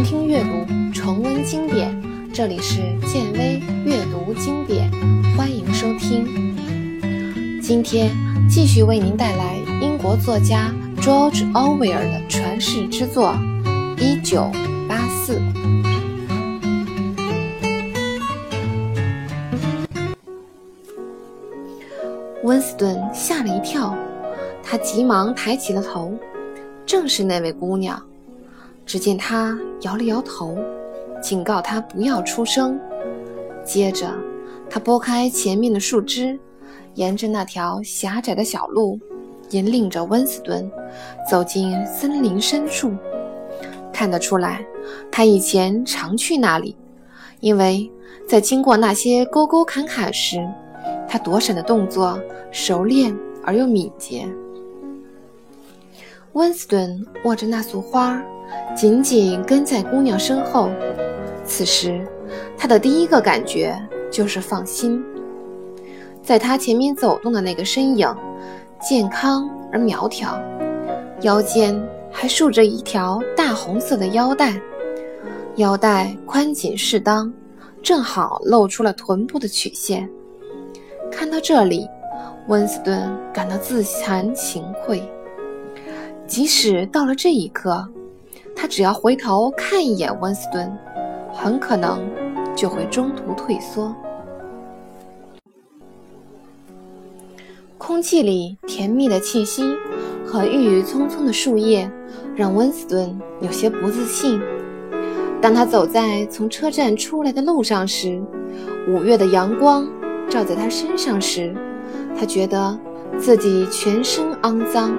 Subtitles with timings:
[0.00, 1.94] 聆听阅读，重温经典。
[2.32, 4.90] 这里是建威阅读经典，
[5.36, 6.26] 欢迎收听。
[7.60, 8.10] 今天
[8.48, 13.34] 继续为您带来英国作家 George Orwell 的传世之作
[14.00, 14.50] 《一九
[14.88, 15.38] 八四》。
[22.42, 23.94] 温斯顿吓了一跳，
[24.62, 26.14] 他急忙抬起了头，
[26.86, 28.02] 正是那位姑娘。
[28.90, 30.58] 只见他摇了摇头，
[31.22, 32.76] 警告他不要出声。
[33.64, 34.12] 接着，
[34.68, 36.36] 他拨开前面的树枝，
[36.94, 38.98] 沿着那条狭窄的小路，
[39.50, 40.68] 引领着温斯顿
[41.30, 42.92] 走进森林深处。
[43.92, 44.66] 看得出来，
[45.08, 46.76] 他以前常去那里，
[47.38, 47.88] 因为
[48.26, 50.44] 在经过那些沟沟坎坎时，
[51.06, 52.20] 他躲闪的动作
[52.50, 54.26] 熟练而又敏捷。
[56.32, 58.22] 温斯顿握着那束花。
[58.74, 60.70] 紧紧跟在姑娘身后，
[61.44, 62.04] 此时
[62.58, 65.00] 他的第一个感觉就是放心。
[66.20, 68.12] 在他前面走动的那个身影，
[68.80, 70.36] 健康而苗条，
[71.20, 74.60] 腰间还束着一条大红色的腰带，
[75.56, 77.32] 腰带宽紧适当，
[77.82, 80.08] 正好露出了臀部的曲线。
[81.10, 81.88] 看到这里，
[82.48, 85.00] 温斯顿感到自惭形秽。
[86.30, 87.86] 即使到了这一刻。
[88.54, 90.70] 他只要回头看一眼温斯顿，
[91.32, 92.08] 很可能
[92.54, 93.92] 就会中途退缩。
[97.76, 99.64] 空气里甜蜜的气息
[100.24, 101.90] 和郁郁葱葱的树叶
[102.36, 104.40] 让温斯顿有些不自信。
[105.42, 108.22] 当他走在从车站出来的路上时，
[108.86, 109.84] 五月的阳光
[110.28, 111.52] 照在他身上时，
[112.16, 112.78] 他觉得
[113.18, 114.96] 自己全身肮脏，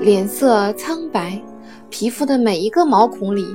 [0.00, 1.40] 脸色苍白。
[1.88, 3.46] 皮肤的每一个毛孔里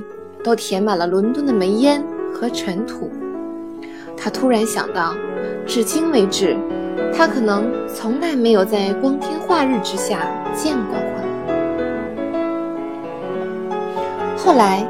[0.42, 3.10] 都填满了伦敦的煤烟和尘土。
[4.16, 5.14] 他突然想到，
[5.66, 6.56] 至今为止，
[7.14, 11.02] 他可能从来没有在光天化日之下见过花。
[14.36, 14.86] 后来，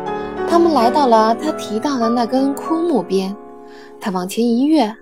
[0.48, 3.34] 他们来到了他提到的那根枯木边，
[4.00, 4.94] 他往前一跃，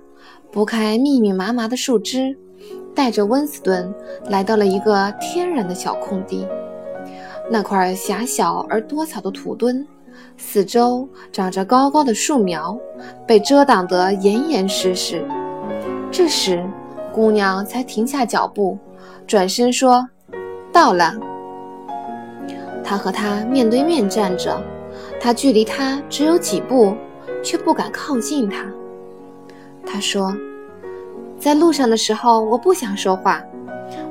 [0.50, 2.36] 拨开密密麻麻的树枝，
[2.94, 3.92] 带着温斯顿
[4.28, 6.46] 来到了一个天然的小空地。
[7.50, 9.86] 那块狭小而多草的土墩，
[10.36, 12.78] 四周长着高高的树苗，
[13.26, 15.24] 被遮挡得严严实实。
[16.12, 16.64] 这时，
[17.12, 18.78] 姑娘才停下脚步，
[19.26, 20.08] 转身说
[20.72, 21.12] ：“到了。”
[22.84, 24.60] 他和他面对面站着，
[25.20, 26.94] 他距离他只有几步，
[27.42, 28.64] 却不敢靠近他。
[29.86, 30.34] 他说
[31.40, 33.42] ：“在路上的时候，我不想说话，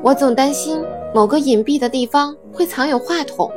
[0.01, 3.51] 我总担心。”某个隐蔽的地方会藏有话筒，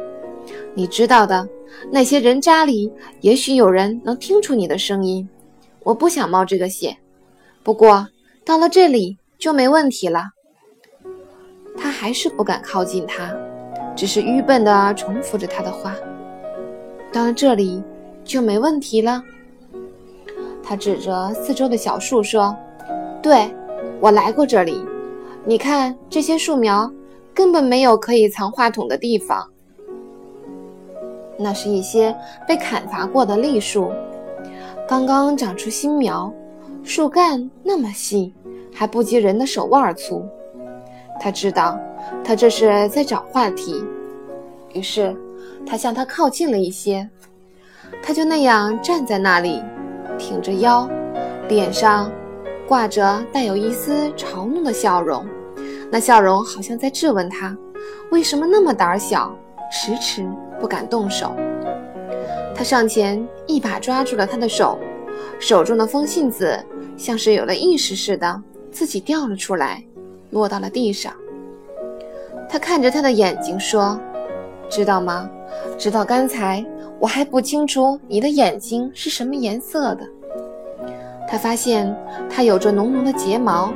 [0.73, 1.47] 你知道的。
[1.91, 2.91] 那些人渣里，
[3.21, 5.29] 也许有人能听出你的声音。
[5.83, 6.97] 我不想冒这个险，
[7.63, 8.09] 不过
[8.43, 10.31] 到了这里就没问题了。
[11.77, 13.31] 他还是不敢靠近他，
[13.95, 15.95] 只是愚笨地重复着他的话。
[17.13, 17.83] 到了这里
[18.25, 19.23] 就没问题了。
[20.63, 22.57] 他指着四周的小树说
[23.23, 23.55] ：“对，
[24.03, 24.85] 我来过这里。
[25.47, 26.93] 你看这些树苗。”
[27.35, 29.49] 根本没有可以藏话筒的地方。
[31.39, 32.15] 那是一些
[32.47, 33.91] 被砍伐过的栗树，
[34.87, 36.31] 刚刚长出新苗，
[36.85, 38.35] 树干那么细，
[38.71, 40.23] 还不及人的手腕粗。
[41.19, 41.81] 他知道，
[42.23, 43.83] 他这是在找话题，
[44.75, 45.17] 于是
[45.65, 47.09] 他向他靠近了一些。
[48.03, 49.63] 他就那样站在那里，
[50.19, 50.87] 挺着腰，
[51.49, 52.13] 脸上
[52.67, 55.27] 挂着带有一丝嘲弄的笑容。
[55.91, 57.57] 那笑容好像在质问他，
[58.11, 59.37] 为什么那么胆小，
[59.71, 60.27] 迟迟
[60.59, 61.35] 不敢动手。
[62.55, 64.79] 他上前一把抓住了他的手，
[65.39, 66.59] 手中的风信子
[66.97, 69.85] 像是有了意识似的，自己掉了出来，
[70.31, 71.13] 落到了地上。
[72.49, 73.99] 他看着他的眼睛说
[74.69, 75.29] ：“知道吗？
[75.79, 76.65] 直到刚才，
[76.99, 80.07] 我还不清楚你的眼睛是什么颜色的。”
[81.33, 81.97] 他发现
[82.29, 83.73] 他有着浓浓的睫毛。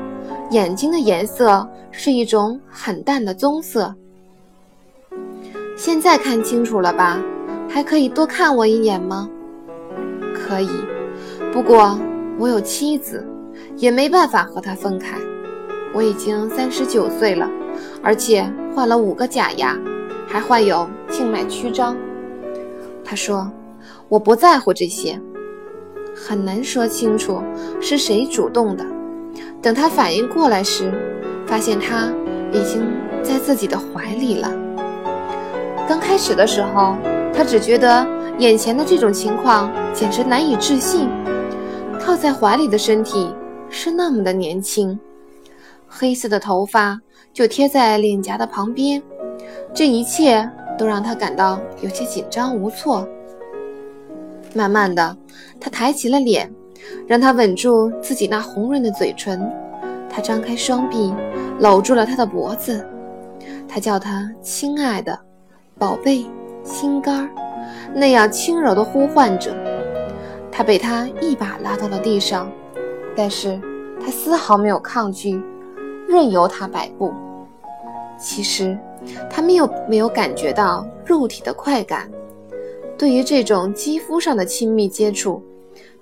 [0.51, 3.95] 眼睛的颜色是一种很淡的棕色。
[5.75, 7.19] 现在看清楚了吧？
[7.67, 9.29] 还可以多看我一眼吗？
[10.35, 10.69] 可以，
[11.51, 11.99] 不过
[12.39, 13.27] 我有妻子，
[13.77, 15.17] 也没办法和她分开。
[15.95, 17.51] 我已经三十九岁了，
[18.03, 19.77] 而且换了五个假牙，
[20.29, 21.97] 还患有静脉曲张。
[23.03, 23.51] 他说
[24.09, 25.19] ：“我不在乎这些。”
[26.17, 27.43] 很难说清楚
[27.81, 28.85] 是谁主动的。
[29.61, 30.91] 等他反应过来时，
[31.47, 32.11] 发现他
[32.53, 32.83] 已经
[33.23, 34.51] 在自己的怀里了。
[35.87, 36.97] 刚开始的时候，
[37.35, 38.07] 他只觉得
[38.39, 41.09] 眼前的这种情况简直难以置信。
[42.01, 43.31] 靠在怀里的身体
[43.69, 44.99] 是那么的年轻，
[45.87, 46.99] 黑色的头发
[47.33, 49.03] 就贴在脸颊的旁边，
[49.75, 50.49] 这一切
[50.79, 53.07] 都让他感到有些紧张无措。
[54.57, 55.17] 慢慢的，
[55.61, 56.51] 他抬起了脸，
[57.07, 59.53] 让他吻住自己那红润的嘴唇。
[60.09, 61.15] 他张开双臂，
[61.61, 62.85] 搂住了他的脖子。
[63.69, 65.19] 他叫他亲爱的
[65.79, 66.25] 宝贝
[66.65, 67.31] 心肝儿，
[67.95, 69.55] 那样轻柔的呼唤着。
[70.51, 72.51] 他被他一把拉到了地上，
[73.15, 73.61] 但是
[74.01, 75.39] 他丝毫没有抗拒，
[76.09, 77.13] 任由他摆布。
[78.19, 78.79] 其实
[79.29, 82.09] 他没有没有感觉到肉体的快感，
[82.99, 85.43] 对于这种肌肤上的亲密接触，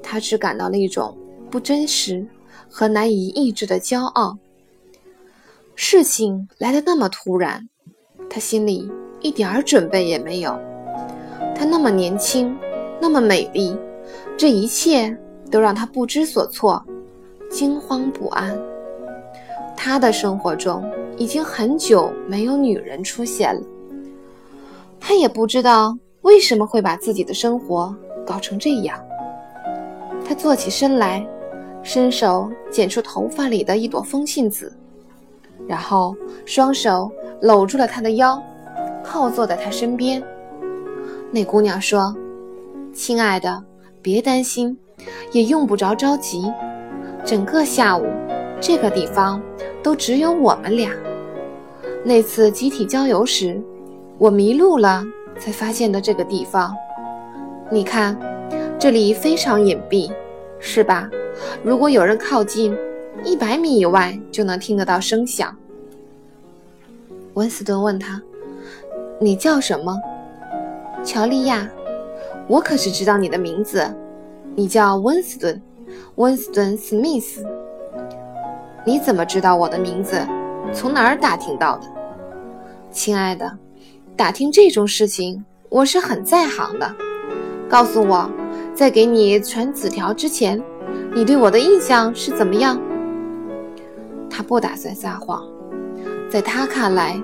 [0.03, 1.17] 他只感到了一种
[1.51, 2.27] 不真实
[2.69, 4.37] 和难以抑制的骄傲。
[5.75, 7.69] 事情来得那么突然，
[8.31, 8.89] 他心里
[9.21, 10.57] 一点儿准备也没有。
[11.57, 12.57] 她那么年轻，
[13.01, 13.77] 那么美丽。
[14.37, 15.17] 这一切
[15.51, 16.85] 都让他不知所措，
[17.51, 18.57] 惊慌不安。
[19.77, 20.85] 他的生活中
[21.17, 23.63] 已经很久没有女人出现了，
[25.01, 27.95] 他也不知道为什么会把自己的生活
[28.27, 28.99] 搞成这样。
[30.27, 31.25] 他坐起身来，
[31.83, 34.75] 伸手捡出头发里的一朵风信子，
[35.69, 37.11] 然后双手
[37.41, 38.43] 搂住了他的腰，
[39.03, 40.23] 靠坐在他身边。
[41.31, 42.15] 那姑娘说
[42.93, 43.63] ：“亲爱的。”
[44.05, 44.77] 别担心，
[45.33, 46.53] 也用不着着急。
[47.25, 48.05] 整个下午，
[48.61, 49.41] 这个地方
[49.83, 50.91] 都只有我们俩。
[52.05, 53.59] 那次集体郊游时，
[54.19, 55.03] 我迷路了，
[55.39, 56.75] 才发现的这个地方。
[57.71, 58.17] 你看，
[58.79, 60.13] 这里非常隐蔽，
[60.59, 61.09] 是吧？
[61.63, 62.77] 如果有人靠近，
[63.25, 65.57] 一百米以外就能听得到声响。
[67.35, 68.23] 温斯顿问他
[69.19, 69.99] ：“你叫什么？”
[71.05, 71.69] 乔利亚。
[72.47, 73.91] 我可是知道你的名字，
[74.55, 75.61] 你叫温斯顿，
[76.17, 77.47] 温斯顿·史密斯。
[78.85, 80.21] 你怎么知道我的名字？
[80.73, 81.87] 从哪儿打听到的？
[82.91, 83.51] 亲爱的，
[84.17, 86.95] 打听这种事情我是很在行的。
[87.69, 88.31] 告诉我，
[88.73, 90.63] 在给你传纸条之前，
[91.13, 92.81] 你对我的印象是怎么样？
[94.31, 95.43] 他不打算撒谎，
[96.31, 97.21] 在他看来，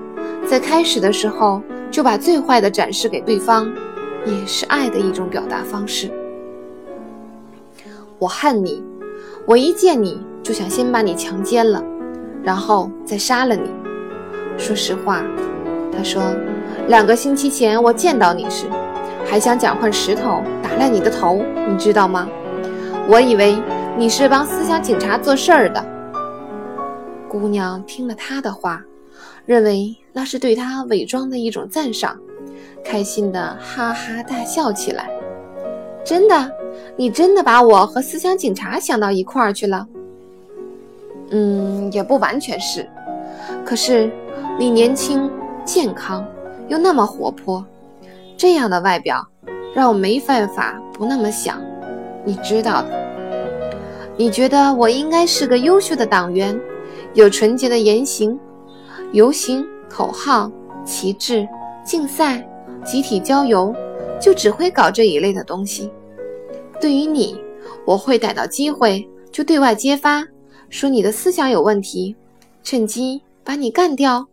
[0.48, 3.70] 在开始的时候就把最坏的展示给对方。
[4.26, 6.10] 也是爱的一种表达方式。
[8.18, 8.84] 我恨你，
[9.46, 11.82] 我一见你就想先把你强奸了，
[12.42, 13.70] 然后再杀了你。
[14.58, 15.24] 说实话，
[15.92, 16.22] 他说，
[16.88, 18.66] 两个星期前我见到你时，
[19.24, 22.28] 还想捡块石头打烂你的头，你知道吗？
[23.08, 23.56] 我以为
[23.98, 25.84] 你是帮思想警察做事儿的。
[27.28, 28.82] 姑娘听了他的话，
[29.46, 32.16] 认为那是对他伪装的一种赞赏。
[32.84, 35.10] 开心的哈哈大笑起来。
[36.02, 36.50] 真的，
[36.96, 39.86] 你真的把我和思想警察想到一块儿去了？
[41.30, 42.88] 嗯，也不完全是。
[43.64, 44.10] 可是
[44.58, 45.30] 你年轻、
[45.64, 46.26] 健康，
[46.68, 47.64] 又那么活泼，
[48.36, 49.26] 这样的外表
[49.74, 51.60] 让我没办法不那么想。
[52.24, 53.10] 你知道的。
[54.16, 56.58] 你觉得我应该是个优秀的党员，
[57.14, 58.38] 有纯洁的言行，
[59.12, 60.50] 游行、口号、
[60.84, 61.48] 旗帜、
[61.84, 62.46] 竞赛。
[62.82, 63.74] 集体郊游
[64.18, 65.90] 就只会搞这一类的东西。
[66.80, 67.38] 对于你，
[67.84, 70.26] 我会逮到机会就对外揭发，
[70.70, 72.16] 说你的思想有问题，
[72.62, 74.26] 趁机把你干掉。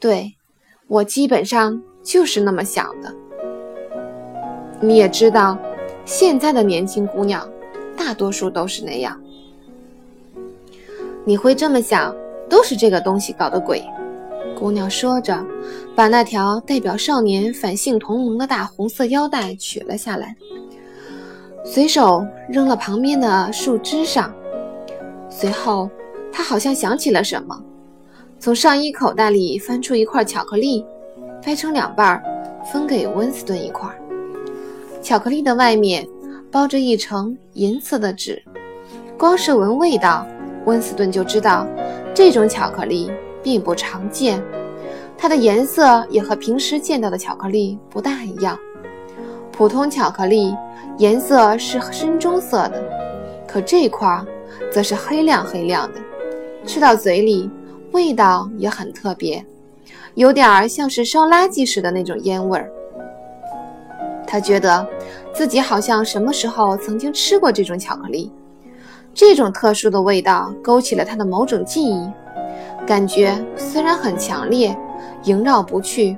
[0.00, 0.34] 对，
[0.88, 3.14] 我基本上就是那么想的。
[4.80, 5.58] 你也知道，
[6.06, 7.46] 现在的年轻姑娘
[7.94, 9.20] 大多数都是那样。
[11.24, 12.16] 你会这么想，
[12.48, 13.84] 都是这个东西搞的鬼。
[14.58, 15.46] 姑娘说着，
[15.94, 20.34] 把那条代表少年反性同盟的大红色腰带取了下来，
[21.62, 24.34] 随手扔了旁边的树枝上。
[25.28, 25.90] 随后，
[26.32, 27.62] 她好像想起了什么，
[28.40, 30.82] 从上衣口袋里翻出一块巧克力，
[31.44, 32.20] 掰成两半，
[32.72, 33.86] 分给温斯顿一块。
[35.02, 36.08] 巧克力的外面
[36.50, 38.42] 包着一层银色的纸，
[39.18, 40.26] 光是闻味道，
[40.64, 41.66] 温斯顿就知道
[42.14, 43.10] 这种巧克力。
[43.42, 44.38] 并不常见，
[45.16, 48.58] 它的颜色也和平时见到的巧克力不大一样。
[49.50, 50.54] 普通巧克力
[50.98, 52.84] 颜色是深棕色的，
[53.48, 54.22] 可这块
[54.70, 55.98] 则是黑亮黑亮的，
[56.66, 57.50] 吃到嘴里
[57.92, 59.44] 味道也很特别，
[60.14, 62.70] 有点儿像是烧垃圾时的那种烟味儿。
[64.26, 64.86] 他觉得
[65.32, 68.30] 自己好像什么时候曾经吃过这种巧克力，
[69.12, 72.08] 这种特殊的味道勾起了他的某种记忆。
[72.86, 74.76] 感觉虽然很强烈，
[75.24, 76.16] 萦绕不去，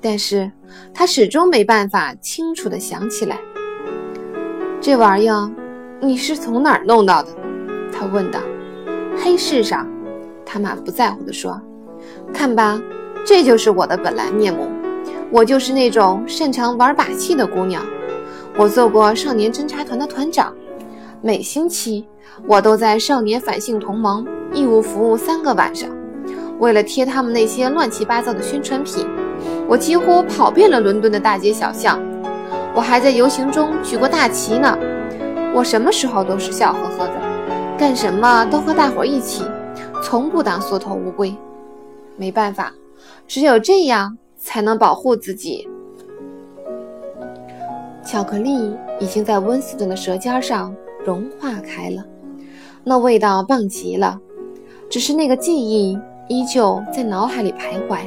[0.00, 0.50] 但是
[0.92, 3.38] 他始终没办法清楚地想起来。
[4.80, 5.50] 这玩意儿
[6.00, 7.28] 你是从哪儿弄到的？
[7.92, 8.40] 他问道。
[9.20, 9.88] 黑市上，
[10.50, 11.60] 他满不在乎地说
[12.32, 12.80] ：“看吧，
[13.22, 14.66] 这就是我的本来面目。
[15.30, 17.84] 我就是那种擅长玩把戏的姑娘。
[18.56, 20.54] 我做过少年侦察团的团长，
[21.20, 22.08] 每星期
[22.46, 25.90] 我都在少年反性同盟义务服务三个晚上。
[26.58, 29.06] 为了贴他们那些乱七八糟的宣传品，
[29.68, 32.00] 我几乎跑遍了伦敦的大街小巷。
[32.74, 34.78] 我还在游行中举过大旗呢。
[35.54, 37.12] 我什么时候都是笑呵呵的。”
[37.78, 39.44] 干什么都和大伙一起，
[40.02, 41.34] 从不当缩头乌龟。
[42.16, 42.72] 没办法，
[43.26, 45.68] 只有这样才能保护自己。
[48.04, 50.74] 巧克力已经在温斯顿的舌尖上
[51.04, 52.04] 融化开了，
[52.82, 54.18] 那味道棒极了。
[54.90, 57.98] 只是那个记忆依旧在脑海里徘徊，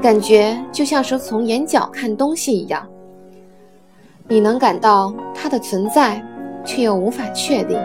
[0.00, 2.86] 感觉就像是从眼角看东西一样。
[4.28, 6.24] 你能感到它的存在，
[6.64, 7.78] 却又无法确定。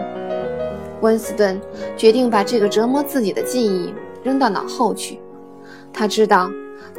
[1.00, 1.60] 温斯顿
[1.96, 5.20] 决定把这个折磨自己的记忆扔到脑后去。
[5.92, 6.50] 他知道，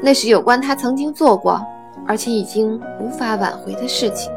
[0.01, 1.61] 那是有关他曾经做过，
[2.05, 4.31] 而且已经无法挽回的事情。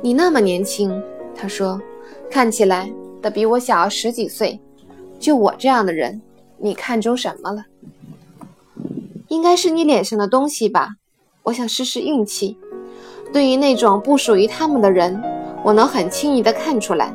[0.00, 1.02] 你那么年轻，
[1.34, 1.80] 他说，
[2.30, 4.60] 看起来得比我小十几岁。
[5.18, 6.20] 就我这样的人，
[6.58, 7.64] 你看中什么了？
[9.28, 10.96] 应该是你脸上的东西吧。
[11.44, 12.58] 我想试试运气。
[13.32, 15.22] 对于那种不属于他们的人，
[15.64, 17.14] 我能很轻易地看出来。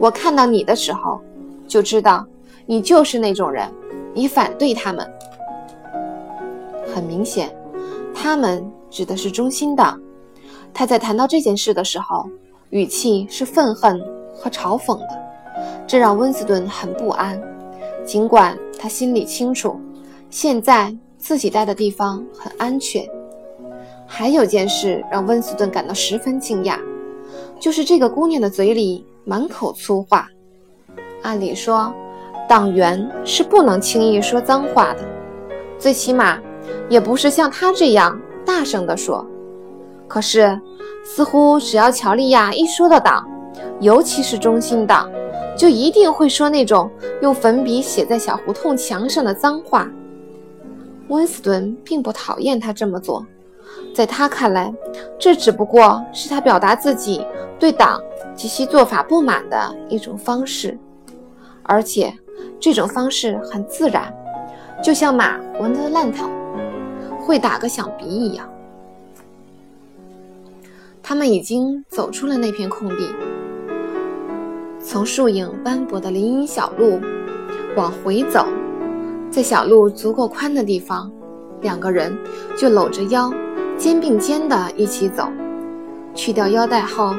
[0.00, 1.20] 我看到你的时候，
[1.68, 2.26] 就知道
[2.64, 3.70] 你就是那种人。
[4.14, 5.08] 你反对他们，
[6.92, 7.54] 很明显，
[8.12, 10.00] 他们指的是中心党。
[10.72, 12.26] 他在谈到这件事的时候，
[12.70, 14.00] 语气是愤恨
[14.34, 15.22] 和嘲讽的，
[15.86, 17.40] 这让温斯顿很不安。
[18.04, 19.78] 尽管他心里清楚，
[20.30, 23.06] 现在自己待的地方很安全。
[24.06, 26.80] 还有件事让温斯顿感到十分惊讶，
[27.60, 29.06] 就是这个姑娘的嘴里。
[29.24, 30.28] 满口粗话，
[31.22, 31.92] 按理说，
[32.48, 35.00] 党员是不能轻易说脏话的，
[35.78, 36.38] 最起码
[36.88, 39.24] 也不是像他这样大声地说。
[40.08, 40.58] 可是，
[41.04, 43.28] 似乎只要乔利亚一说到党，
[43.78, 45.08] 尤其是中心党，
[45.56, 46.90] 就一定会说那种
[47.22, 49.88] 用粉笔写在小胡同墙上的脏话。
[51.08, 53.24] 温斯顿并不讨厌他这么做，
[53.94, 54.72] 在他看来，
[55.18, 57.24] 这只不过是他表达自己
[57.58, 58.00] 对党。
[58.40, 60.78] 及其做法不满的一种方式，
[61.62, 62.10] 而且
[62.58, 64.10] 这种方式很自然，
[64.82, 66.26] 就像马闻得烂草
[67.20, 68.48] 会打个响鼻一样。
[71.02, 73.14] 他们已经走出了那片空地，
[74.82, 76.98] 从树影斑驳的林荫小路
[77.76, 78.46] 往回走，
[79.30, 81.12] 在小路足够宽的地方，
[81.60, 82.16] 两个人
[82.56, 83.30] 就搂着腰，
[83.76, 85.30] 肩并肩的一起走。
[86.14, 87.14] 去掉腰带后。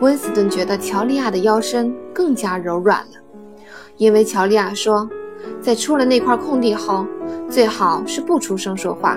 [0.00, 3.12] 温斯顿觉得乔利亚的腰身更加柔软了，
[3.96, 5.08] 因为乔利亚说，
[5.60, 7.06] 在出了那块空地后，
[7.48, 9.16] 最好是不出声说话。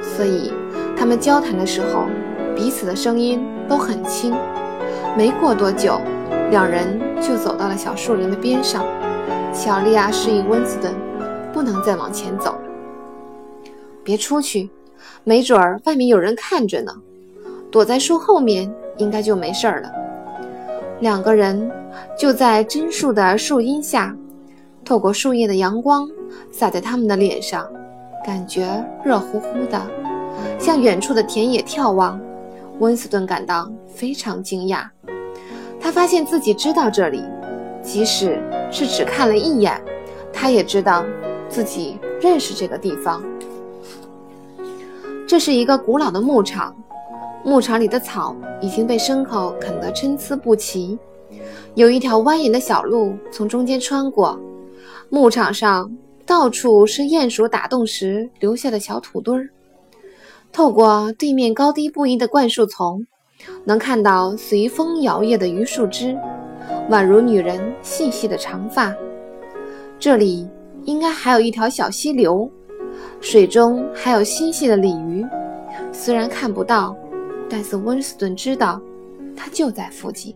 [0.00, 0.52] 所以
[0.96, 2.06] 他们交谈的时候，
[2.54, 4.32] 彼此的声音都很轻。
[5.16, 6.00] 没过多久，
[6.50, 8.84] 两人就走到了小树林的边上。
[9.52, 10.94] 乔利亚示意温斯顿
[11.52, 12.60] 不能再往前走了，
[14.04, 14.70] 别出去，
[15.24, 16.92] 没准儿外面有人看着呢。
[17.76, 18.74] 躲在树后面。
[18.96, 19.92] 应该就没事了。
[21.00, 21.70] 两个人
[22.18, 24.16] 就在榛树的树荫下，
[24.86, 26.08] 透过树叶的阳光
[26.50, 27.68] 洒在他们的脸上，
[28.24, 29.78] 感觉热乎乎的，
[30.58, 32.18] 向远处的田野眺望。
[32.78, 34.88] 温斯顿感到非常惊讶，
[35.78, 37.22] 他发现自己知道这里，
[37.82, 39.78] 即使是只看了一眼，
[40.32, 41.04] 他也知道
[41.50, 43.22] 自己认识这个地方。
[45.28, 46.74] 这是一个古老的牧场。
[47.46, 50.98] 牧场里的草已经被牲口啃得参差不齐，
[51.76, 54.36] 有一条蜿蜒的小路从中间穿过。
[55.10, 55.88] 牧场上
[56.26, 59.48] 到处是鼹鼠打洞时留下的小土堆儿。
[60.50, 63.06] 透过对面高低不一的灌树丛，
[63.64, 66.18] 能看到随风摇曳的榆树枝，
[66.90, 68.92] 宛如女人细细的长发。
[70.00, 70.48] 这里
[70.82, 72.50] 应该还有一条小溪流，
[73.20, 75.24] 水中还有嬉戏的鲤鱼，
[75.92, 76.96] 虽然看不到。
[77.48, 78.80] 但是温斯顿知道，
[79.36, 80.34] 他就在附近。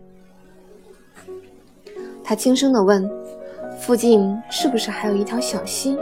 [2.23, 3.09] 他轻声地问
[3.79, 5.97] ：“附近是不是还有一条小溪？”“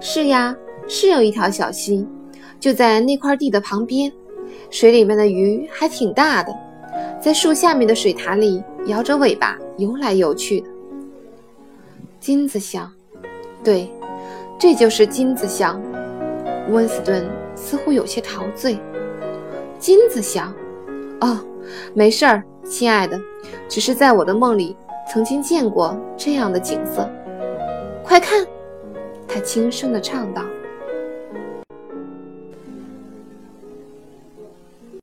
[0.00, 0.56] 是呀，
[0.88, 2.06] 是有一条小溪，
[2.58, 4.12] 就在那块地的旁边。
[4.70, 6.52] 水里面的鱼还挺大的，
[7.20, 10.68] 在树下面的水潭里摇着尾巴游来游去的。”
[12.18, 12.90] 金子想，
[13.62, 13.88] 对，
[14.58, 15.80] 这就是金子乡。
[16.70, 17.24] 温斯顿
[17.54, 18.78] 似乎有些陶醉。
[19.84, 20.50] 金子想
[21.20, 21.38] ：“哦，
[21.92, 23.20] 没事儿，亲爱的，
[23.68, 24.74] 只是在我的梦里
[25.12, 27.06] 曾经见过这样的景色。
[28.02, 28.46] 快看！”
[29.28, 30.42] 他轻声地唱道。